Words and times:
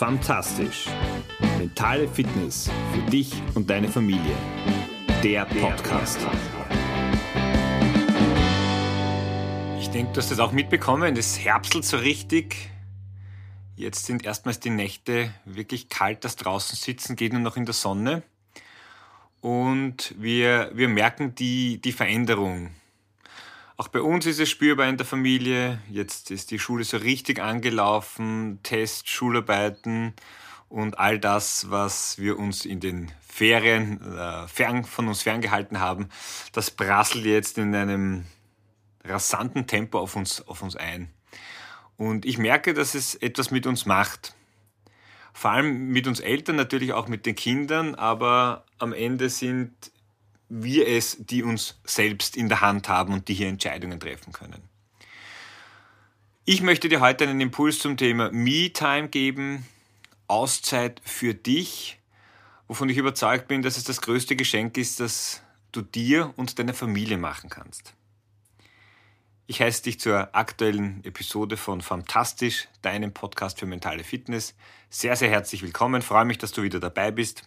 Fantastisch. 0.00 0.86
Mentale 1.58 2.08
Fitness 2.08 2.70
für 2.90 3.10
dich 3.10 3.34
und 3.54 3.68
deine 3.68 3.86
Familie. 3.86 4.34
Der 5.22 5.44
Podcast. 5.44 6.18
Ich 9.78 9.90
denke, 9.90 10.10
du 10.14 10.16
hast 10.16 10.30
es 10.30 10.38
auch 10.38 10.52
mitbekommen. 10.52 11.18
Es 11.18 11.38
herbstelt 11.38 11.84
so 11.84 11.98
richtig. 11.98 12.70
Jetzt 13.76 14.06
sind 14.06 14.24
erstmals 14.24 14.58
die 14.58 14.70
Nächte 14.70 15.34
wirklich 15.44 15.90
kalt. 15.90 16.24
Das 16.24 16.36
draußen 16.36 16.76
sitzen 16.76 17.14
geht 17.14 17.34
nur 17.34 17.42
noch 17.42 17.58
in 17.58 17.66
der 17.66 17.74
Sonne. 17.74 18.22
Und 19.42 20.14
wir, 20.18 20.70
wir 20.72 20.88
merken 20.88 21.34
die, 21.34 21.78
die 21.78 21.92
Veränderung. 21.92 22.70
Auch 23.80 23.88
bei 23.88 24.02
uns 24.02 24.26
ist 24.26 24.38
es 24.38 24.50
spürbar 24.50 24.90
in 24.90 24.98
der 24.98 25.06
Familie. 25.06 25.80
Jetzt 25.88 26.30
ist 26.30 26.50
die 26.50 26.58
Schule 26.58 26.84
so 26.84 26.98
richtig 26.98 27.40
angelaufen, 27.40 28.58
Tests, 28.62 29.08
Schularbeiten 29.08 30.12
und 30.68 30.98
all 30.98 31.18
das, 31.18 31.70
was 31.70 32.18
wir 32.18 32.38
uns 32.38 32.66
in 32.66 32.80
den 32.80 33.10
Ferien 33.22 33.98
äh, 34.02 34.46
fern, 34.48 34.84
von 34.84 35.08
uns 35.08 35.22
ferngehalten 35.22 35.80
haben, 35.80 36.10
das 36.52 36.70
prasselt 36.70 37.24
jetzt 37.24 37.56
in 37.56 37.74
einem 37.74 38.26
rasanten 39.02 39.66
Tempo 39.66 39.98
auf 39.98 40.14
uns, 40.14 40.46
auf 40.46 40.60
uns 40.60 40.76
ein. 40.76 41.08
Und 41.96 42.26
ich 42.26 42.36
merke, 42.36 42.74
dass 42.74 42.94
es 42.94 43.14
etwas 43.14 43.50
mit 43.50 43.66
uns 43.66 43.86
macht. 43.86 44.34
Vor 45.32 45.52
allem 45.52 45.88
mit 45.88 46.06
uns 46.06 46.20
Eltern, 46.20 46.56
natürlich 46.56 46.92
auch 46.92 47.08
mit 47.08 47.24
den 47.24 47.34
Kindern, 47.34 47.94
aber 47.94 48.66
am 48.76 48.92
Ende 48.92 49.30
sind 49.30 49.72
wir 50.50 50.88
es, 50.88 51.16
die 51.18 51.42
uns 51.42 51.80
selbst 51.84 52.36
in 52.36 52.48
der 52.48 52.60
Hand 52.60 52.88
haben 52.88 53.14
und 53.14 53.28
die 53.28 53.34
hier 53.34 53.48
Entscheidungen 53.48 53.98
treffen 53.98 54.32
können. 54.32 54.62
Ich 56.44 56.60
möchte 56.60 56.88
dir 56.88 57.00
heute 57.00 57.24
einen 57.24 57.40
Impuls 57.40 57.78
zum 57.78 57.96
Thema 57.96 58.30
Me-Time 58.32 59.08
geben, 59.08 59.66
Auszeit 60.26 61.00
für 61.04 61.32
dich, 61.32 62.00
wovon 62.66 62.88
ich 62.88 62.96
überzeugt 62.96 63.46
bin, 63.46 63.62
dass 63.62 63.76
es 63.76 63.84
das 63.84 64.00
größte 64.00 64.36
Geschenk 64.36 64.76
ist, 64.76 65.00
das 65.00 65.42
du 65.70 65.82
dir 65.82 66.34
und 66.36 66.58
deiner 66.58 66.74
Familie 66.74 67.18
machen 67.18 67.48
kannst. 67.50 67.94
Ich 69.46 69.60
heiße 69.60 69.82
dich 69.84 70.00
zur 70.00 70.34
aktuellen 70.34 71.04
Episode 71.04 71.56
von 71.56 71.80
Fantastisch, 71.80 72.68
deinem 72.82 73.12
Podcast 73.12 73.60
für 73.60 73.66
mentale 73.66 74.04
Fitness. 74.04 74.54
Sehr, 74.88 75.14
sehr 75.14 75.30
herzlich 75.30 75.62
willkommen. 75.62 76.02
Freue 76.02 76.24
mich, 76.24 76.38
dass 76.38 76.52
du 76.52 76.62
wieder 76.62 76.80
dabei 76.80 77.10
bist. 77.10 77.44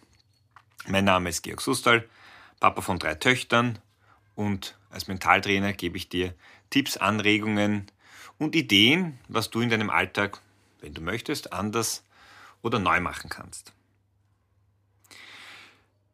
Mein 0.86 1.04
Name 1.04 1.30
ist 1.30 1.42
Georg 1.42 1.60
Sustal. 1.60 2.08
Papa 2.64 2.80
von 2.80 2.98
drei 2.98 3.14
Töchtern 3.14 3.78
und 4.34 4.78
als 4.88 5.06
Mentaltrainer 5.06 5.74
gebe 5.74 5.98
ich 5.98 6.08
dir 6.08 6.32
Tipps, 6.70 6.96
Anregungen 6.96 7.84
und 8.38 8.56
Ideen, 8.56 9.18
was 9.28 9.50
du 9.50 9.60
in 9.60 9.68
deinem 9.68 9.90
Alltag, 9.90 10.40
wenn 10.80 10.94
du 10.94 11.02
möchtest, 11.02 11.52
anders 11.52 12.04
oder 12.62 12.78
neu 12.78 13.00
machen 13.00 13.28
kannst. 13.28 13.74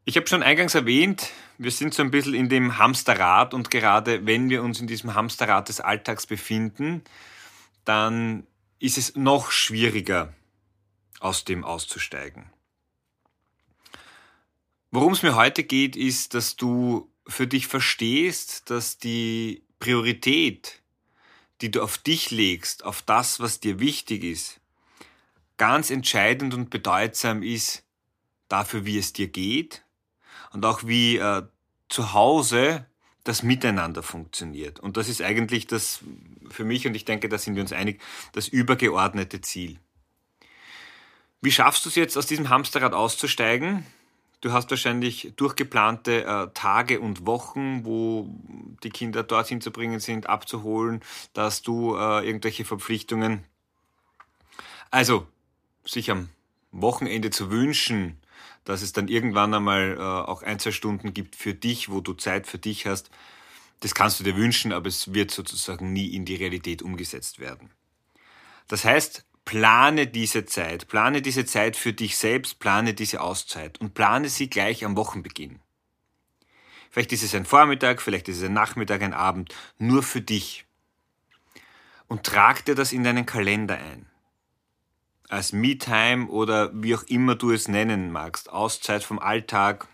Ich 0.04 0.16
habe 0.16 0.26
schon 0.26 0.42
eingangs 0.42 0.74
erwähnt, 0.74 1.30
wir 1.56 1.70
sind 1.70 1.94
so 1.94 2.02
ein 2.02 2.10
bisschen 2.10 2.34
in 2.34 2.48
dem 2.48 2.78
Hamsterrad 2.78 3.54
und 3.54 3.70
gerade 3.70 4.26
wenn 4.26 4.50
wir 4.50 4.64
uns 4.64 4.80
in 4.80 4.88
diesem 4.88 5.14
Hamsterrad 5.14 5.68
des 5.68 5.80
Alltags 5.80 6.26
befinden, 6.26 7.04
dann 7.84 8.44
ist 8.80 8.98
es 8.98 9.14
noch 9.14 9.52
schwieriger, 9.52 10.34
aus 11.20 11.44
dem 11.44 11.62
auszusteigen. 11.62 12.50
Worum 14.92 15.12
es 15.12 15.22
mir 15.22 15.36
heute 15.36 15.62
geht, 15.62 15.94
ist, 15.94 16.34
dass 16.34 16.56
du 16.56 17.08
für 17.26 17.46
dich 17.46 17.68
verstehst, 17.68 18.70
dass 18.70 18.98
die 18.98 19.62
Priorität, 19.78 20.82
die 21.60 21.70
du 21.70 21.82
auf 21.82 21.96
dich 21.96 22.32
legst, 22.32 22.84
auf 22.84 23.02
das, 23.02 23.38
was 23.38 23.60
dir 23.60 23.78
wichtig 23.78 24.24
ist, 24.24 24.60
ganz 25.58 25.90
entscheidend 25.90 26.54
und 26.54 26.70
bedeutsam 26.70 27.42
ist 27.42 27.84
dafür, 28.48 28.84
wie 28.84 28.98
es 28.98 29.12
dir 29.12 29.28
geht 29.28 29.84
und 30.52 30.64
auch 30.64 30.84
wie 30.84 31.18
äh, 31.18 31.42
zu 31.88 32.12
Hause 32.12 32.86
das 33.22 33.44
Miteinander 33.44 34.02
funktioniert. 34.02 34.80
Und 34.80 34.96
das 34.96 35.08
ist 35.08 35.22
eigentlich 35.22 35.68
das 35.68 36.00
für 36.48 36.64
mich, 36.64 36.86
und 36.86 36.96
ich 36.96 37.04
denke, 37.04 37.28
da 37.28 37.38
sind 37.38 37.54
wir 37.54 37.62
uns 37.62 37.72
einig, 37.72 38.00
das 38.32 38.48
übergeordnete 38.48 39.40
Ziel. 39.40 39.78
Wie 41.42 41.52
schaffst 41.52 41.84
du 41.84 41.90
es 41.90 41.94
jetzt, 41.94 42.16
aus 42.16 42.26
diesem 42.26 42.48
Hamsterrad 42.48 42.92
auszusteigen? 42.92 43.86
Du 44.40 44.52
hast 44.52 44.70
wahrscheinlich 44.70 45.34
durchgeplante 45.36 46.24
äh, 46.24 46.48
Tage 46.54 47.00
und 47.00 47.26
Wochen, 47.26 47.84
wo 47.84 48.26
die 48.82 48.88
Kinder 48.88 49.22
dorthin 49.22 49.60
zu 49.60 49.70
bringen 49.70 50.00
sind, 50.00 50.28
abzuholen, 50.28 51.02
dass 51.34 51.60
du 51.60 51.94
äh, 51.94 52.26
irgendwelche 52.26 52.64
Verpflichtungen. 52.64 53.44
Also, 54.90 55.26
sich 55.84 56.10
am 56.10 56.30
Wochenende 56.72 57.30
zu 57.30 57.50
wünschen, 57.50 58.18
dass 58.64 58.80
es 58.80 58.92
dann 58.92 59.08
irgendwann 59.08 59.52
einmal 59.52 59.96
äh, 59.98 60.00
auch 60.00 60.42
ein, 60.42 60.58
zwei 60.58 60.72
Stunden 60.72 61.12
gibt 61.12 61.36
für 61.36 61.52
dich, 61.52 61.90
wo 61.90 62.00
du 62.00 62.14
Zeit 62.14 62.46
für 62.46 62.58
dich 62.58 62.86
hast, 62.86 63.10
das 63.80 63.94
kannst 63.94 64.20
du 64.20 64.24
dir 64.24 64.36
wünschen, 64.36 64.72
aber 64.72 64.88
es 64.88 65.14
wird 65.14 65.30
sozusagen 65.30 65.92
nie 65.92 66.14
in 66.14 66.24
die 66.24 66.36
Realität 66.36 66.82
umgesetzt 66.82 67.38
werden. 67.38 67.70
Das 68.68 68.84
heißt, 68.84 69.24
plane 69.50 70.06
diese 70.06 70.46
Zeit, 70.46 70.86
plane 70.86 71.22
diese 71.22 71.44
Zeit 71.44 71.74
für 71.74 71.92
dich 71.92 72.16
selbst, 72.16 72.60
plane 72.60 72.94
diese 72.94 73.20
Auszeit 73.20 73.80
und 73.80 73.94
plane 73.94 74.28
sie 74.28 74.48
gleich 74.48 74.84
am 74.84 74.96
Wochenbeginn. 74.96 75.58
Vielleicht 76.88 77.12
ist 77.12 77.24
es 77.24 77.34
ein 77.34 77.44
Vormittag, 77.44 78.00
vielleicht 78.00 78.28
ist 78.28 78.36
es 78.36 78.44
ein 78.44 78.52
Nachmittag, 78.52 79.02
ein 79.02 79.12
Abend, 79.12 79.52
nur 79.76 80.04
für 80.04 80.20
dich. 80.20 80.66
Und 82.06 82.22
trag 82.22 82.64
dir 82.64 82.76
das 82.76 82.92
in 82.92 83.02
deinen 83.02 83.26
Kalender 83.26 83.74
ein. 83.76 84.06
Als 85.28 85.52
Me-Time 85.52 86.28
oder 86.28 86.70
wie 86.72 86.94
auch 86.94 87.02
immer 87.08 87.34
du 87.34 87.50
es 87.50 87.66
nennen 87.66 88.12
magst, 88.12 88.50
Auszeit 88.50 89.02
vom 89.02 89.18
Alltag, 89.18 89.88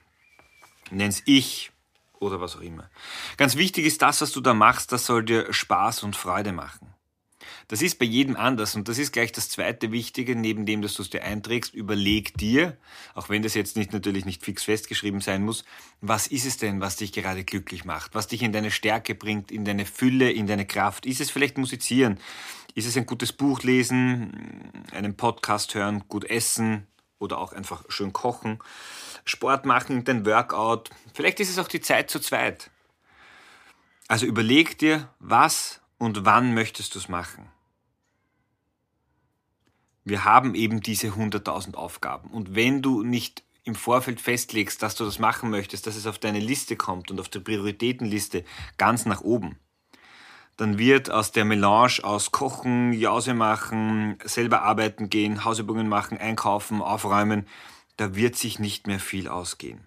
nenn's 0.91 1.23
ich 1.25 1.73
oder 2.19 2.43
was 2.43 2.57
auch 2.57 2.63
immer. 2.63 2.91
Ganz 3.39 3.57
wichtig 3.57 3.87
ist 3.87 4.03
das, 4.03 4.21
was 4.21 4.33
du 4.33 4.43
da 4.43 4.53
machst, 4.53 4.93
das 4.93 5.07
soll 5.07 5.25
dir 5.25 5.51
Spaß 5.51 6.03
und 6.03 6.15
Freude 6.15 6.53
machen. 6.53 6.96
Das 7.69 7.83
ist 7.83 7.99
bei 7.99 8.05
jedem 8.05 8.37
anders 8.37 8.77
und 8.77 8.87
das 8.87 8.97
ist 8.97 9.13
gleich 9.13 9.33
das 9.33 9.49
zweite 9.49 9.91
Wichtige, 9.91 10.37
neben 10.37 10.67
dem, 10.67 10.83
dass 10.83 10.95
du 10.95 11.03
es 11.03 11.11
dir 11.11 11.25
einträgst, 11.25 11.75
überleg 11.75 12.39
dir, 12.39 12.77
auch 13.15 13.29
wenn 13.29 13.43
das 13.43 13.55
jetzt 13.55 13.77
nicht 13.77 13.93
natürlich 13.93 14.25
nicht 14.25 14.45
fix 14.45 14.63
festgeschrieben 14.63 15.21
sein 15.21 15.43
muss, 15.45 15.65
was 16.01 16.29
ist 16.29 16.47
es 16.47 16.59
denn, 16.59 16.81
was 16.81 16.95
dich 16.95 17.11
gerade 17.11 17.43
glücklich 17.43 17.85
macht, 17.85 18.15
was 18.15 18.29
dich 18.29 18.43
in 18.43 18.53
deine 18.53 18.71
Stärke 18.71 19.17
bringt, 19.17 19.51
in 19.51 19.65
deine 19.65 19.85
Fülle, 19.85 20.31
in 20.31 20.47
deine 20.47 20.65
Kraft? 20.65 21.07
Ist 21.07 21.21
es 21.21 21.33
vielleicht 21.33 21.59
musizieren? 21.59 22.21
Ist 22.77 22.87
es 22.87 22.97
ein 22.97 23.07
gutes 23.07 23.33
Buch 23.33 23.65
lesen, 23.65 24.71
einen 24.93 25.17
Podcast 25.17 25.75
hören, 25.75 26.05
gut 26.09 26.25
essen 26.25 26.87
oder 27.19 27.39
auch 27.39 27.53
einfach 27.53 27.85
schön 27.89 28.13
kochen, 28.13 28.61
Sport 29.25 29.67
machen, 29.67 30.05
dein 30.05 30.25
Workout? 30.25 30.91
Vielleicht 31.15 31.41
ist 31.41 31.51
es 31.51 31.59
auch 31.59 31.69
die 31.69 31.81
Zeit 31.81 32.11
zu 32.11 32.21
zweit. 32.21 32.71
Also 34.07 34.25
überleg 34.25 34.79
dir, 34.79 35.09
was 35.19 35.81
und 35.99 36.25
wann 36.25 36.55
möchtest 36.55 36.95
du 36.95 37.01
es 37.01 37.09
machen? 37.09 37.51
Wir 40.07 40.25
haben 40.25 40.55
eben 40.55 40.81
diese 40.81 41.09
100.000 41.09 41.75
Aufgaben. 41.75 42.31
Und 42.31 42.55
wenn 42.55 42.81
du 42.81 43.03
nicht 43.03 43.43
im 43.65 43.75
Vorfeld 43.75 44.21
festlegst, 44.21 44.81
dass 44.81 44.95
du 44.95 45.05
das 45.05 45.19
machen 45.19 45.51
möchtest, 45.51 45.89
dass 45.89 45.97
es 45.97 46.07
auf 46.07 46.19
deine 46.19 46.39
Liste 46.39 46.77
kommt 46.77 47.11
und 47.11 47.19
auf 47.19 47.29
der 47.29 47.41
Prioritätenliste 47.41 48.45
ganz 48.79 49.05
nach 49.05 49.23
oben, 49.23 49.59
dann 50.57 50.79
wird 50.79 51.11
aus 51.11 51.33
der 51.33 51.45
Melange 51.45 51.99
aus 52.05 52.31
Kochen, 52.31 52.93
Jause 52.93 53.35
machen, 53.35 54.17
selber 54.25 54.63
arbeiten 54.63 55.11
gehen, 55.11 55.45
Hausübungen 55.45 55.89
machen, 55.89 56.19
einkaufen, 56.19 56.83
aufräumen, 56.83 57.49
da 57.97 58.15
wird 58.15 58.37
sich 58.37 58.61
nicht 58.61 58.87
mehr 58.87 59.01
viel 59.01 59.27
ausgehen. 59.27 59.81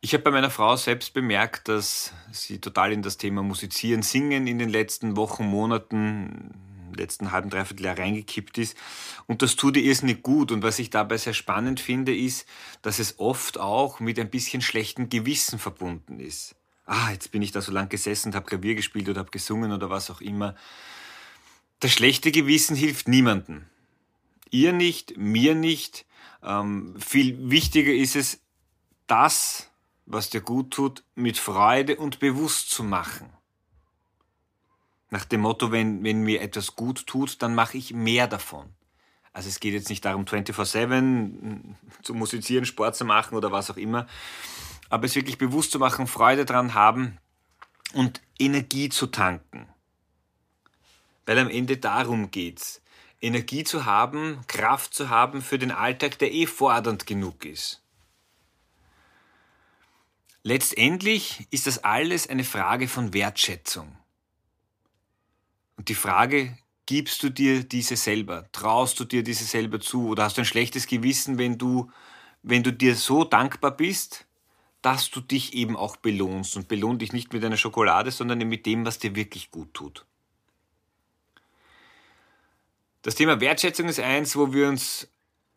Ich 0.00 0.14
habe 0.14 0.24
bei 0.24 0.32
meiner 0.32 0.50
Frau 0.50 0.74
selbst 0.74 1.14
bemerkt, 1.14 1.68
dass 1.68 2.12
sie 2.32 2.60
total 2.60 2.90
in 2.92 3.02
das 3.02 3.18
Thema 3.18 3.44
Musizieren, 3.44 4.02
Singen 4.02 4.48
in 4.48 4.58
den 4.58 4.68
letzten 4.68 5.16
Wochen, 5.16 5.46
Monaten 5.46 6.63
letzten 6.94 7.32
halben, 7.32 7.50
dreiviertel 7.50 7.86
Jahr 7.86 7.98
reingekippt 7.98 8.58
ist. 8.58 8.76
Und 9.26 9.42
das 9.42 9.56
tut 9.56 9.76
ihr 9.76 9.82
irrsinnig 9.82 10.22
gut. 10.22 10.52
Und 10.52 10.62
was 10.62 10.78
ich 10.78 10.90
dabei 10.90 11.16
sehr 11.16 11.34
spannend 11.34 11.80
finde, 11.80 12.16
ist, 12.16 12.46
dass 12.82 12.98
es 12.98 13.18
oft 13.18 13.58
auch 13.58 14.00
mit 14.00 14.18
ein 14.18 14.30
bisschen 14.30 14.62
schlechtem 14.62 15.08
Gewissen 15.08 15.58
verbunden 15.58 16.20
ist. 16.20 16.54
Ah, 16.86 17.10
jetzt 17.12 17.30
bin 17.30 17.42
ich 17.42 17.52
da 17.52 17.62
so 17.62 17.72
lang 17.72 17.88
gesessen 17.88 18.28
und 18.28 18.34
habe 18.34 18.46
Klavier 18.46 18.74
gespielt 18.74 19.08
oder 19.08 19.20
habe 19.20 19.30
gesungen 19.30 19.72
oder 19.72 19.90
was 19.90 20.10
auch 20.10 20.20
immer. 20.20 20.54
Das 21.80 21.92
schlechte 21.92 22.30
Gewissen 22.30 22.76
hilft 22.76 23.08
niemandem. 23.08 23.64
Ihr 24.50 24.72
nicht, 24.72 25.16
mir 25.16 25.54
nicht. 25.54 26.06
Ähm, 26.42 26.94
viel 26.98 27.50
wichtiger 27.50 27.92
ist 27.92 28.16
es, 28.16 28.40
das, 29.06 29.70
was 30.06 30.30
dir 30.30 30.40
gut 30.40 30.70
tut, 30.70 31.04
mit 31.14 31.38
Freude 31.38 31.96
und 31.96 32.18
bewusst 32.20 32.70
zu 32.70 32.84
machen. 32.84 33.32
Nach 35.14 35.24
dem 35.24 35.42
Motto, 35.42 35.70
wenn, 35.70 36.02
wenn 36.02 36.22
mir 36.22 36.42
etwas 36.42 36.74
gut 36.74 37.06
tut, 37.06 37.40
dann 37.40 37.54
mache 37.54 37.78
ich 37.78 37.94
mehr 37.94 38.26
davon. 38.26 38.74
Also 39.32 39.48
es 39.48 39.60
geht 39.60 39.72
jetzt 39.72 39.88
nicht 39.88 40.04
darum, 40.04 40.24
24-7 40.24 41.60
zu 42.02 42.14
musizieren, 42.14 42.64
Sport 42.64 42.96
zu 42.96 43.04
machen 43.04 43.36
oder 43.36 43.52
was 43.52 43.70
auch 43.70 43.76
immer, 43.76 44.08
aber 44.90 45.04
es 45.04 45.14
wirklich 45.14 45.38
bewusst 45.38 45.70
zu 45.70 45.78
machen, 45.78 46.08
Freude 46.08 46.44
dran 46.44 46.74
haben 46.74 47.18
und 47.92 48.22
Energie 48.40 48.88
zu 48.88 49.06
tanken. 49.06 49.68
Weil 51.26 51.38
am 51.38 51.48
Ende 51.48 51.76
darum 51.76 52.32
geht's. 52.32 52.82
Energie 53.20 53.62
zu 53.62 53.84
haben, 53.84 54.40
Kraft 54.48 54.94
zu 54.94 55.10
haben 55.10 55.42
für 55.42 55.60
den 55.60 55.70
Alltag, 55.70 56.18
der 56.18 56.32
eh 56.32 56.46
fordernd 56.46 57.06
genug 57.06 57.44
ist. 57.44 57.84
Letztendlich 60.42 61.46
ist 61.52 61.68
das 61.68 61.84
alles 61.84 62.28
eine 62.28 62.42
Frage 62.42 62.88
von 62.88 63.14
Wertschätzung. 63.14 63.96
Und 65.84 65.90
die 65.90 65.94
Frage, 65.96 66.56
gibst 66.86 67.22
du 67.22 67.28
dir 67.28 67.62
diese 67.62 67.96
selber? 67.96 68.46
Traust 68.52 68.98
du 68.98 69.04
dir 69.04 69.22
diese 69.22 69.44
selber 69.44 69.80
zu? 69.80 70.08
Oder 70.08 70.24
hast 70.24 70.38
du 70.38 70.40
ein 70.40 70.46
schlechtes 70.46 70.86
Gewissen, 70.86 71.36
wenn 71.36 71.58
du, 71.58 71.90
wenn 72.42 72.62
du 72.62 72.72
dir 72.72 72.96
so 72.96 73.22
dankbar 73.22 73.72
bist, 73.76 74.24
dass 74.80 75.10
du 75.10 75.20
dich 75.20 75.52
eben 75.52 75.76
auch 75.76 75.98
belohnst 75.98 76.56
und 76.56 76.68
belohn 76.68 76.98
dich 76.98 77.12
nicht 77.12 77.34
mit 77.34 77.44
einer 77.44 77.58
Schokolade, 77.58 78.12
sondern 78.12 78.38
mit 78.38 78.64
dem, 78.64 78.86
was 78.86 78.98
dir 78.98 79.14
wirklich 79.14 79.50
gut 79.50 79.74
tut. 79.74 80.06
Das 83.02 83.14
Thema 83.14 83.42
Wertschätzung 83.42 83.86
ist 83.86 84.00
eins, 84.00 84.36
wo 84.36 84.54
wir 84.54 84.68
uns 84.68 85.08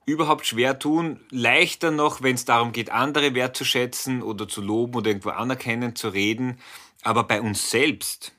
überhaupt 0.06 0.45
schwer 0.45 0.77
tun. 0.77 1.21
Leichter 1.31 1.91
noch, 1.91 2.21
wenn 2.21 2.35
es 2.35 2.44
darum 2.44 2.73
geht, 2.73 2.89
andere 2.89 3.33
wertzuschätzen 3.33 4.21
oder 4.21 4.50
zu 4.50 4.62
loben 4.62 4.95
oder 4.95 5.07
irgendwo 5.07 5.30
anerkennen, 5.30 5.95
zu 5.95 6.09
reden. 6.09 6.59
Aber 7.01 7.23
bei 7.23 7.39
uns 7.39 7.69
selbst, 7.69 8.33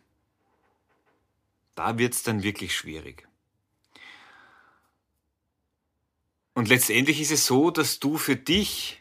da 1.78 1.98
wird 1.98 2.14
es 2.14 2.22
dann 2.22 2.42
wirklich 2.42 2.74
schwierig. 2.74 3.28
Und 6.54 6.68
letztendlich 6.68 7.20
ist 7.20 7.30
es 7.30 7.46
so, 7.46 7.70
dass 7.70 8.00
du 8.00 8.18
für 8.18 8.36
dich 8.36 9.00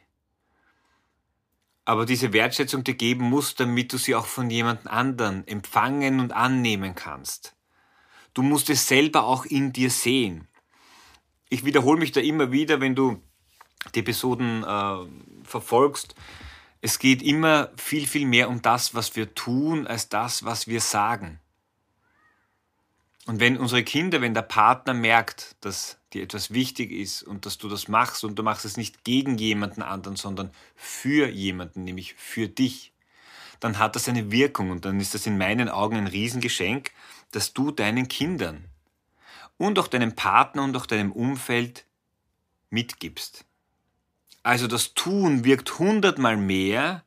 aber 1.85 2.06
diese 2.06 2.33
Wertschätzung 2.33 2.83
dir 2.83 2.95
geben 2.95 3.29
musst, 3.29 3.62
damit 3.62 3.94
du 3.94 3.97
sie 3.97 4.13
auch 4.13 4.25
von 4.25 4.50
jemand 4.50 4.88
anderen 4.88 5.47
empfangen 5.47 6.19
und 6.19 6.33
annehmen 6.33 6.95
kannst. 6.95 7.56
Du 8.33 8.44
musst 8.44 8.69
es 8.69 8.88
selber 8.88 9.23
auch 9.23 9.45
in 9.45 9.71
dir 9.71 9.89
sehen. 9.89 10.47
Ich 11.50 11.63
wiederhole 11.63 11.97
mich 11.97 12.12
da 12.12 12.19
immer 12.19 12.51
wieder, 12.51 12.81
wenn 12.81 12.94
du 12.94 13.23
die 13.95 14.01
Episoden 14.01 14.63
äh, 14.63 14.97
verfolgst. 15.44 16.13
Es 16.81 17.00
geht 17.00 17.21
immer 17.21 17.71
viel, 17.77 18.06
viel 18.06 18.27
mehr 18.27 18.50
um 18.50 18.62
das, 18.62 18.94
was 18.94 19.15
wir 19.15 19.33
tun, 19.33 19.88
als 19.88 20.09
das, 20.09 20.44
was 20.44 20.68
wir 20.68 20.81
sagen. 20.81 21.39
Und 23.27 23.41
wenn 23.41 23.57
unsere 23.57 23.83
Kinder, 23.83 24.21
wenn 24.21 24.33
der 24.33 24.41
Partner 24.41 24.94
merkt, 24.94 25.57
dass 25.59 25.97
dir 26.13 26.24
etwas 26.24 26.51
wichtig 26.51 26.91
ist 26.91 27.24
und 27.24 27.45
dass 27.45 27.57
du 27.57 27.68
das 27.68 27.89
machst 27.89 28.24
und 28.24 28.39
du 28.39 28.44
machst 28.44 28.63
es 28.63 28.77
nicht 28.77 29.03
gegen 29.03 29.38
jemanden 29.38 29.81
anderen, 29.81 30.15
sondern 30.15 30.50
für 30.75 31.27
jemanden, 31.27 31.83
nämlich 31.83 32.13
für 32.13 32.47
dich, 32.47 32.94
dann 33.59 33.79
hat 33.79 33.97
das 33.97 34.07
eine 34.07 34.31
Wirkung 34.31 34.71
und 34.71 34.85
dann 34.85 35.01
ist 35.01 35.13
das 35.13 35.27
in 35.27 35.38
meinen 35.38 35.68
Augen 35.68 35.97
ein 35.97 36.07
Riesengeschenk, 36.07 36.91
dass 37.31 37.51
du 37.51 37.71
deinen 37.71 38.07
Kindern 38.07 38.63
und 39.57 39.77
auch 39.77 39.89
deinem 39.89 40.15
Partner 40.15 40.63
und 40.63 40.77
auch 40.77 40.85
deinem 40.85 41.12
Umfeld 41.12 41.85
mitgibst. 42.69 43.44
Also 44.41 44.68
das 44.68 44.94
Tun 44.94 45.44
wirkt 45.44 45.80
hundertmal 45.80 46.38
mehr 46.38 47.03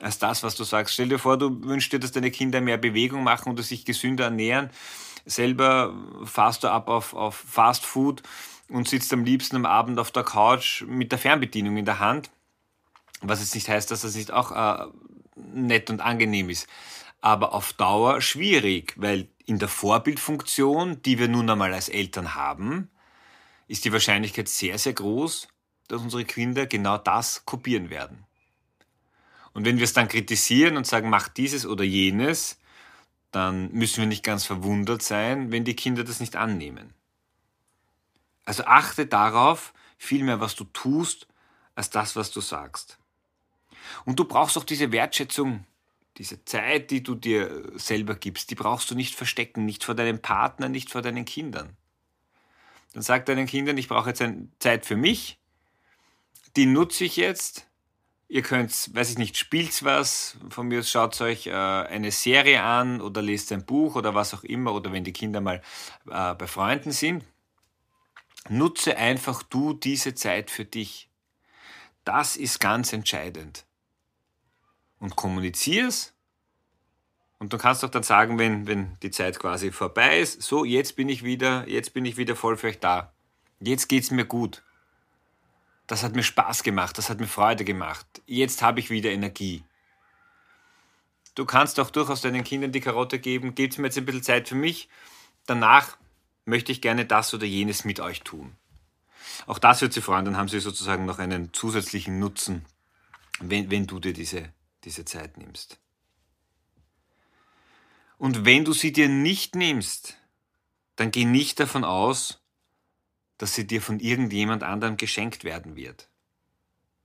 als 0.00 0.18
das, 0.18 0.42
was 0.42 0.56
du 0.56 0.64
sagst. 0.64 0.94
Stell 0.94 1.08
dir 1.08 1.18
vor, 1.18 1.36
du 1.38 1.62
wünschst 1.62 1.92
dir, 1.92 2.00
dass 2.00 2.12
deine 2.12 2.30
Kinder 2.30 2.60
mehr 2.60 2.78
Bewegung 2.78 3.22
machen 3.22 3.52
oder 3.52 3.62
sich 3.62 3.84
gesünder 3.84 4.24
ernähren. 4.24 4.70
Selber 5.26 5.94
fahrst 6.24 6.64
du 6.64 6.68
ab 6.68 6.88
auf, 6.88 7.14
auf 7.14 7.36
Fast 7.36 7.84
Food 7.84 8.22
und 8.68 8.88
sitzt 8.88 9.12
am 9.12 9.24
liebsten 9.24 9.56
am 9.56 9.66
Abend 9.66 9.98
auf 9.98 10.10
der 10.10 10.24
Couch 10.24 10.82
mit 10.82 11.12
der 11.12 11.18
Fernbedienung 11.18 11.76
in 11.76 11.84
der 11.84 12.00
Hand. 12.00 12.30
Was 13.20 13.40
jetzt 13.40 13.54
nicht 13.54 13.68
heißt, 13.68 13.90
dass 13.90 14.02
das 14.02 14.14
nicht 14.14 14.32
auch 14.32 14.52
äh, 14.52 14.86
nett 15.36 15.90
und 15.90 16.00
angenehm 16.00 16.48
ist 16.48 16.66
aber 17.20 17.52
auf 17.52 17.72
Dauer 17.72 18.20
schwierig, 18.20 18.94
weil 18.96 19.28
in 19.44 19.58
der 19.58 19.68
Vorbildfunktion, 19.68 21.02
die 21.02 21.18
wir 21.18 21.28
nun 21.28 21.50
einmal 21.50 21.74
als 21.74 21.88
Eltern 21.88 22.34
haben, 22.34 22.90
ist 23.68 23.84
die 23.84 23.92
Wahrscheinlichkeit 23.92 24.48
sehr, 24.48 24.78
sehr 24.78 24.94
groß, 24.94 25.48
dass 25.88 26.02
unsere 26.02 26.24
Kinder 26.24 26.66
genau 26.66 26.98
das 26.98 27.44
kopieren 27.44 27.90
werden. 27.90 28.24
Und 29.52 29.64
wenn 29.64 29.78
wir 29.78 29.84
es 29.84 29.92
dann 29.92 30.08
kritisieren 30.08 30.76
und 30.76 30.86
sagen, 30.86 31.10
mach 31.10 31.28
dieses 31.28 31.66
oder 31.66 31.84
jenes, 31.84 32.58
dann 33.30 33.70
müssen 33.72 33.98
wir 33.98 34.06
nicht 34.06 34.24
ganz 34.24 34.44
verwundert 34.44 35.02
sein, 35.02 35.52
wenn 35.52 35.64
die 35.64 35.76
Kinder 35.76 36.04
das 36.04 36.20
nicht 36.20 36.36
annehmen. 36.36 36.92
Also 38.44 38.64
achte 38.64 39.06
darauf, 39.06 39.72
vielmehr 39.98 40.40
was 40.40 40.54
du 40.54 40.64
tust, 40.64 41.26
als 41.74 41.90
das, 41.90 42.16
was 42.16 42.30
du 42.30 42.40
sagst. 42.40 42.98
Und 44.04 44.18
du 44.18 44.24
brauchst 44.24 44.56
auch 44.58 44.64
diese 44.64 44.92
Wertschätzung 44.92 45.64
diese 46.20 46.44
Zeit, 46.44 46.90
die 46.90 47.02
du 47.02 47.14
dir 47.14 47.72
selber 47.76 48.14
gibst, 48.14 48.50
die 48.50 48.54
brauchst 48.54 48.90
du 48.90 48.94
nicht 48.94 49.14
verstecken, 49.14 49.64
nicht 49.64 49.84
vor 49.84 49.94
deinem 49.94 50.20
Partner, 50.20 50.68
nicht 50.68 50.90
vor 50.90 51.00
deinen 51.00 51.24
Kindern. 51.24 51.76
Dann 52.92 53.02
sag 53.02 53.24
deinen 53.24 53.46
Kindern, 53.46 53.78
ich 53.78 53.88
brauche 53.88 54.10
jetzt 54.10 54.20
eine 54.20 54.48
Zeit 54.58 54.84
für 54.84 54.96
mich, 54.96 55.38
die 56.56 56.66
nutze 56.66 57.04
ich 57.04 57.16
jetzt. 57.16 57.66
Ihr 58.32 58.42
könnt, 58.42 58.94
weiß 58.94 59.10
ich 59.10 59.18
nicht, 59.18 59.36
spielt 59.36 59.82
was, 59.82 60.36
von 60.50 60.68
mir 60.68 60.84
schaut 60.84 61.20
euch 61.20 61.48
äh, 61.48 61.50
eine 61.50 62.12
Serie 62.12 62.62
an 62.62 63.00
oder 63.00 63.22
lest 63.22 63.50
ein 63.50 63.66
Buch 63.66 63.96
oder 63.96 64.14
was 64.14 64.32
auch 64.34 64.44
immer 64.44 64.72
oder 64.72 64.92
wenn 64.92 65.02
die 65.02 65.12
Kinder 65.12 65.40
mal 65.40 65.60
äh, 66.08 66.34
bei 66.34 66.46
Freunden 66.46 66.92
sind. 66.92 67.24
Nutze 68.48 68.96
einfach 68.96 69.42
du 69.42 69.72
diese 69.72 70.14
Zeit 70.14 70.52
für 70.52 70.64
dich. 70.64 71.10
Das 72.04 72.36
ist 72.36 72.60
ganz 72.60 72.92
entscheidend 72.92 73.64
und 75.00 75.16
kommunizier's. 75.16 76.12
Und 77.40 77.52
du 77.52 77.58
kannst 77.58 77.82
doch 77.82 77.90
dann 77.90 78.04
sagen, 78.04 78.38
wenn, 78.38 78.68
wenn 78.68 78.96
die 79.02 79.10
Zeit 79.10 79.40
quasi 79.40 79.72
vorbei 79.72 80.20
ist, 80.20 80.40
so, 80.40 80.64
jetzt 80.64 80.94
bin 80.94 81.08
ich 81.08 81.24
wieder, 81.24 81.66
jetzt 81.68 81.94
bin 81.94 82.04
ich 82.04 82.16
wieder 82.16 82.36
voll 82.36 82.56
für 82.56 82.68
euch 82.68 82.78
da. 82.78 83.12
Jetzt 83.58 83.88
geht's 83.88 84.12
mir 84.12 84.24
gut. 84.24 84.62
Das 85.90 86.04
hat 86.04 86.14
mir 86.14 86.22
Spaß 86.22 86.62
gemacht, 86.62 86.96
das 86.98 87.10
hat 87.10 87.18
mir 87.18 87.26
Freude 87.26 87.64
gemacht. 87.64 88.06
Jetzt 88.26 88.62
habe 88.62 88.78
ich 88.78 88.90
wieder 88.90 89.10
Energie. 89.10 89.64
Du 91.34 91.44
kannst 91.44 91.80
auch 91.80 91.90
durchaus 91.90 92.20
deinen 92.20 92.44
Kindern 92.44 92.70
die 92.70 92.80
Karotte 92.80 93.18
geben, 93.18 93.56
gebt 93.56 93.76
mir 93.76 93.88
jetzt 93.88 93.98
ein 93.98 94.04
bisschen 94.04 94.22
Zeit 94.22 94.48
für 94.48 94.54
mich. 94.54 94.88
Danach 95.46 95.96
möchte 96.44 96.70
ich 96.70 96.80
gerne 96.80 97.06
das 97.06 97.34
oder 97.34 97.44
jenes 97.44 97.84
mit 97.84 97.98
euch 97.98 98.20
tun. 98.20 98.56
Auch 99.48 99.58
das 99.58 99.80
wird 99.80 99.92
sie 99.92 100.00
freuen, 100.00 100.24
dann 100.24 100.36
haben 100.36 100.46
sie 100.46 100.60
sozusagen 100.60 101.06
noch 101.06 101.18
einen 101.18 101.52
zusätzlichen 101.52 102.20
Nutzen, 102.20 102.64
wenn, 103.40 103.72
wenn 103.72 103.88
du 103.88 103.98
dir 103.98 104.12
diese 104.12 104.52
diese 104.84 105.04
Zeit 105.04 105.38
nimmst. 105.38 105.80
Und 108.16 108.44
wenn 108.44 108.64
du 108.64 108.72
sie 108.72 108.92
dir 108.92 109.08
nicht 109.08 109.56
nimmst, 109.56 110.18
dann 110.94 111.10
geh 111.10 111.24
nicht 111.24 111.58
davon 111.58 111.82
aus, 111.82 112.39
dass 113.40 113.54
sie 113.54 113.66
dir 113.66 113.80
von 113.80 114.00
irgendjemand 114.00 114.62
anderem 114.62 114.98
geschenkt 114.98 115.44
werden 115.44 115.74
wird. 115.74 116.10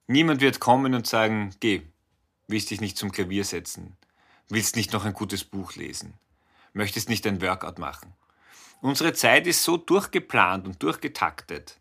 Niemand 0.06 0.42
wird 0.42 0.60
kommen 0.60 0.94
und 0.94 1.08
sagen, 1.08 1.56
geh, 1.62 1.82
willst 2.48 2.72
dich 2.72 2.82
nicht 2.82 2.98
zum 2.98 3.14
Klavier 3.14 3.46
setzen, 3.46 3.96
willst 4.50 4.76
nicht 4.76 4.92
noch 4.92 5.06
ein 5.06 5.14
gutes 5.14 5.46
Buch 5.46 5.76
lesen, 5.76 6.16
möchtest 6.74 7.08
nicht 7.08 7.26
ein 7.26 7.42
Workout 7.42 7.80
machen. 7.80 8.14
Unsere 8.82 9.14
Zeit 9.14 9.48
ist 9.48 9.64
so 9.64 9.78
durchgeplant 9.78 10.68
und 10.68 10.84
durchgetaktet, 10.84 11.80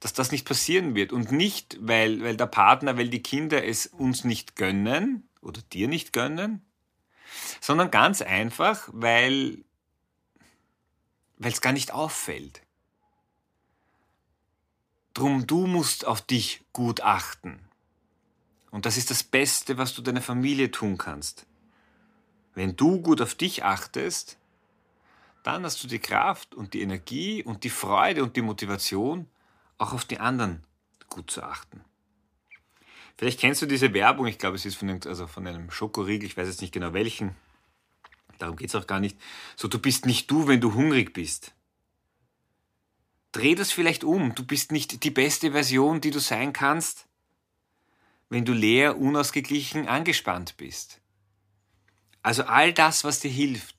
dass 0.00 0.14
das 0.14 0.32
nicht 0.32 0.48
passieren 0.48 0.96
wird. 0.96 1.12
Und 1.12 1.30
nicht, 1.30 1.78
weil, 1.80 2.24
weil 2.24 2.36
der 2.36 2.46
Partner, 2.46 2.98
weil 2.98 3.08
die 3.08 3.22
Kinder 3.22 3.64
es 3.64 3.86
uns 3.86 4.24
nicht 4.24 4.56
gönnen 4.56 5.28
oder 5.42 5.62
dir 5.72 5.86
nicht 5.86 6.12
gönnen, 6.12 6.66
sondern 7.60 7.92
ganz 7.92 8.20
einfach, 8.20 8.88
weil 8.92 9.58
weil 11.38 11.52
es 11.52 11.60
gar 11.60 11.72
nicht 11.72 11.92
auffällt. 11.92 12.62
Drum, 15.14 15.46
du 15.46 15.66
musst 15.66 16.06
auf 16.06 16.20
dich 16.20 16.62
gut 16.72 17.00
achten. 17.00 17.58
Und 18.70 18.86
das 18.86 18.96
ist 18.96 19.10
das 19.10 19.22
Beste, 19.22 19.78
was 19.78 19.94
du 19.94 20.02
deiner 20.02 20.22
Familie 20.22 20.70
tun 20.70 20.96
kannst. 20.96 21.46
Wenn 22.54 22.76
du 22.76 23.00
gut 23.00 23.20
auf 23.20 23.34
dich 23.34 23.64
achtest, 23.64 24.38
dann 25.42 25.64
hast 25.64 25.82
du 25.82 25.88
die 25.88 25.98
Kraft 25.98 26.54
und 26.54 26.74
die 26.74 26.82
Energie 26.82 27.42
und 27.42 27.64
die 27.64 27.70
Freude 27.70 28.22
und 28.22 28.36
die 28.36 28.42
Motivation, 28.42 29.26
auch 29.78 29.92
auf 29.92 30.04
die 30.04 30.20
anderen 30.20 30.62
gut 31.08 31.30
zu 31.30 31.42
achten. 31.42 31.80
Vielleicht 33.16 33.40
kennst 33.40 33.60
du 33.62 33.66
diese 33.66 33.92
Werbung, 33.92 34.26
ich 34.26 34.38
glaube, 34.38 34.56
es 34.56 34.64
ist 34.64 34.76
von, 34.76 34.88
einem, 34.88 35.00
also 35.06 35.26
von 35.26 35.46
einem 35.46 35.70
Schokoriegel, 35.70 36.26
ich 36.26 36.36
weiß 36.36 36.48
jetzt 36.48 36.60
nicht 36.60 36.72
genau 36.72 36.92
welchen. 36.92 37.34
Darum 38.38 38.56
geht 38.56 38.68
es 38.68 38.74
auch 38.74 38.86
gar 38.86 39.00
nicht. 39.00 39.18
So, 39.56 39.68
du 39.68 39.78
bist 39.78 40.06
nicht 40.06 40.30
du, 40.30 40.48
wenn 40.48 40.60
du 40.60 40.74
hungrig 40.74 41.12
bist. 41.12 41.52
Dreh 43.32 43.54
das 43.54 43.72
vielleicht 43.72 44.04
um. 44.04 44.34
Du 44.34 44.44
bist 44.44 44.72
nicht 44.72 45.04
die 45.04 45.10
beste 45.10 45.52
Version, 45.52 46.00
die 46.00 46.10
du 46.10 46.18
sein 46.18 46.52
kannst, 46.52 47.06
wenn 48.28 48.44
du 48.44 48.52
leer, 48.52 48.98
unausgeglichen, 48.98 49.88
angespannt 49.88 50.56
bist. 50.56 51.00
Also 52.22 52.44
all 52.44 52.72
das, 52.72 53.04
was 53.04 53.20
dir 53.20 53.30
hilft, 53.30 53.76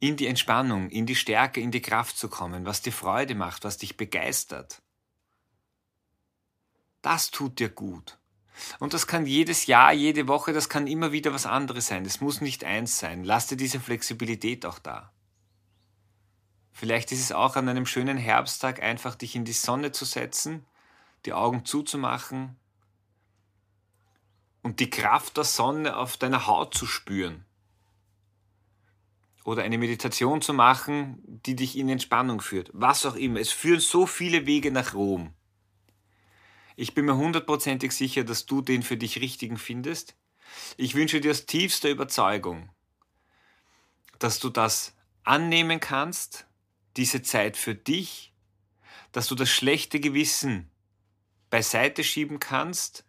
in 0.00 0.16
die 0.16 0.26
Entspannung, 0.26 0.90
in 0.90 1.06
die 1.06 1.14
Stärke, 1.14 1.60
in 1.60 1.70
die 1.70 1.82
Kraft 1.82 2.18
zu 2.18 2.28
kommen, 2.28 2.66
was 2.66 2.82
dir 2.82 2.92
Freude 2.92 3.34
macht, 3.34 3.64
was 3.64 3.78
dich 3.78 3.96
begeistert. 3.96 4.82
Das 7.02 7.30
tut 7.30 7.58
dir 7.58 7.68
gut. 7.68 8.18
Und 8.78 8.94
das 8.94 9.06
kann 9.06 9.26
jedes 9.26 9.66
Jahr, 9.66 9.92
jede 9.92 10.28
Woche, 10.28 10.52
das 10.52 10.68
kann 10.68 10.86
immer 10.86 11.12
wieder 11.12 11.32
was 11.32 11.46
anderes 11.46 11.88
sein. 11.88 12.04
Es 12.04 12.20
muss 12.20 12.40
nicht 12.40 12.64
eins 12.64 12.98
sein. 12.98 13.24
Lass 13.24 13.46
dir 13.46 13.56
diese 13.56 13.80
Flexibilität 13.80 14.64
auch 14.64 14.78
da. 14.78 15.13
Vielleicht 16.74 17.12
ist 17.12 17.20
es 17.20 17.30
auch 17.30 17.54
an 17.54 17.68
einem 17.68 17.86
schönen 17.86 18.18
Herbsttag 18.18 18.82
einfach 18.82 19.14
dich 19.14 19.36
in 19.36 19.44
die 19.44 19.52
Sonne 19.52 19.92
zu 19.92 20.04
setzen, 20.04 20.66
die 21.24 21.32
Augen 21.32 21.64
zuzumachen 21.64 22.56
und 24.60 24.80
die 24.80 24.90
Kraft 24.90 25.36
der 25.36 25.44
Sonne 25.44 25.96
auf 25.96 26.16
deiner 26.16 26.48
Haut 26.48 26.74
zu 26.74 26.86
spüren. 26.86 27.44
Oder 29.44 29.62
eine 29.62 29.78
Meditation 29.78 30.42
zu 30.42 30.52
machen, 30.52 31.22
die 31.46 31.54
dich 31.54 31.78
in 31.78 31.88
Entspannung 31.88 32.40
führt. 32.40 32.70
Was 32.72 33.06
auch 33.06 33.14
immer. 33.14 33.38
Es 33.38 33.52
führen 33.52 33.78
so 33.78 34.06
viele 34.06 34.46
Wege 34.46 34.72
nach 34.72 34.94
Rom. 34.94 35.32
Ich 36.74 36.92
bin 36.92 37.04
mir 37.04 37.16
hundertprozentig 37.16 37.92
sicher, 37.92 38.24
dass 38.24 38.46
du 38.46 38.62
den 38.62 38.82
für 38.82 38.96
dich 38.96 39.20
richtigen 39.20 39.58
findest. 39.58 40.16
Ich 40.76 40.96
wünsche 40.96 41.20
dir 41.20 41.30
aus 41.30 41.46
tiefster 41.46 41.88
Überzeugung, 41.88 42.68
dass 44.18 44.40
du 44.40 44.48
das 44.48 44.96
annehmen 45.22 45.78
kannst, 45.78 46.48
diese 46.96 47.22
Zeit 47.22 47.56
für 47.56 47.74
dich, 47.74 48.32
dass 49.12 49.26
du 49.28 49.34
das 49.34 49.50
schlechte 49.50 50.00
Gewissen 50.00 50.70
beiseite 51.50 52.02
schieben 52.02 52.40
kannst, 52.40 53.04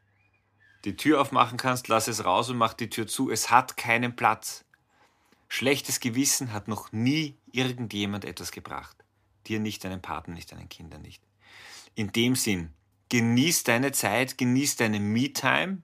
die 0.85 0.95
Tür 0.95 1.19
aufmachen 1.19 1.57
kannst, 1.57 1.87
lass 1.87 2.07
es 2.07 2.25
raus 2.25 2.49
und 2.49 2.57
mach 2.57 2.73
die 2.73 2.89
Tür 2.89 3.07
zu. 3.07 3.31
Es 3.31 3.49
hat 3.49 3.75
keinen 3.75 4.15
Platz. 4.15 4.65
Schlechtes 5.47 5.99
Gewissen 5.99 6.53
hat 6.53 6.67
noch 6.67 6.91
nie 6.91 7.37
irgendjemand 7.51 8.23
etwas 8.23 8.51
gebracht. 8.51 8.97
Dir 9.47 9.59
nicht, 9.59 9.83
deinen 9.83 10.01
Partner 10.01 10.35
nicht, 10.35 10.51
deinen 10.51 10.69
Kindern 10.69 11.01
nicht. 11.01 11.23
In 11.95 12.11
dem 12.11 12.35
Sinn, 12.35 12.73
genieß 13.09 13.63
deine 13.63 13.91
Zeit, 13.91 14.37
genieß 14.37 14.75
deine 14.75 14.99
Me-Time, 14.99 15.81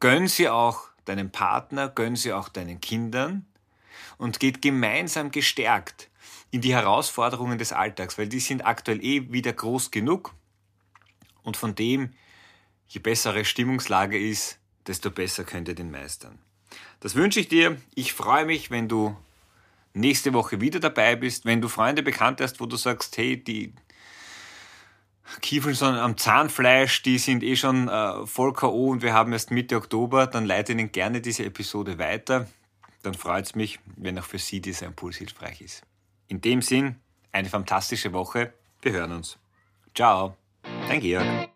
gönn 0.00 0.28
sie 0.28 0.48
auch 0.48 0.88
deinem 1.04 1.30
Partner, 1.30 1.88
gönn 1.88 2.16
sie 2.16 2.32
auch 2.32 2.48
deinen 2.48 2.80
Kindern 2.80 3.46
und 4.16 4.40
geht 4.40 4.62
gemeinsam 4.62 5.30
gestärkt 5.30 6.07
in 6.50 6.60
die 6.60 6.74
Herausforderungen 6.74 7.58
des 7.58 7.72
Alltags, 7.72 8.18
weil 8.18 8.28
die 8.28 8.40
sind 8.40 8.66
aktuell 8.66 9.04
eh 9.04 9.30
wieder 9.32 9.52
groß 9.52 9.90
genug. 9.90 10.34
Und 11.42 11.56
von 11.56 11.74
dem, 11.74 12.12
je 12.88 13.00
bessere 13.00 13.44
Stimmungslage 13.44 14.18
ist, 14.18 14.58
desto 14.86 15.10
besser 15.10 15.44
könnt 15.44 15.68
ihr 15.68 15.74
den 15.74 15.90
meistern. 15.90 16.38
Das 17.00 17.14
wünsche 17.14 17.40
ich 17.40 17.48
dir. 17.48 17.80
Ich 17.94 18.12
freue 18.12 18.44
mich, 18.44 18.70
wenn 18.70 18.88
du 18.88 19.16
nächste 19.94 20.32
Woche 20.32 20.60
wieder 20.60 20.80
dabei 20.80 21.16
bist. 21.16 21.44
Wenn 21.44 21.60
du 21.60 21.68
Freunde 21.68 22.02
bekannt 22.02 22.40
hast, 22.40 22.60
wo 22.60 22.66
du 22.66 22.76
sagst, 22.76 23.16
hey, 23.16 23.42
die 23.42 23.72
Kiefeln 25.40 25.74
sondern 25.74 26.02
am 26.02 26.16
Zahnfleisch, 26.16 27.02
die 27.02 27.18
sind 27.18 27.42
eh 27.42 27.56
schon 27.56 27.88
äh, 27.88 28.26
voll 28.26 28.52
K.O. 28.54 28.88
und 28.88 29.02
wir 29.02 29.12
haben 29.12 29.32
erst 29.32 29.50
Mitte 29.50 29.76
Oktober, 29.76 30.26
dann 30.26 30.46
leite 30.46 30.72
ihnen 30.72 30.90
gerne 30.90 31.20
diese 31.20 31.44
Episode 31.44 31.98
weiter. 31.98 32.48
Dann 33.02 33.14
freut 33.14 33.44
es 33.44 33.54
mich, 33.54 33.78
wenn 33.96 34.18
auch 34.18 34.24
für 34.24 34.38
Sie 34.38 34.60
dieser 34.60 34.86
Impuls 34.86 35.16
hilfreich 35.16 35.60
ist. 35.60 35.82
In 36.28 36.42
dem 36.42 36.60
Sinn, 36.60 36.96
eine 37.32 37.48
fantastische 37.48 38.12
Woche. 38.12 38.52
Wir 38.82 38.92
hören 38.92 39.12
uns. 39.12 39.38
Ciao, 39.94 40.36
dein 40.86 41.00
Georg. 41.00 41.48